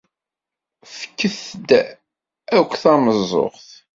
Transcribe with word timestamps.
Fket-d 0.95 1.69
akk 2.57 2.71
tameẓẓuɣt. 2.81 3.69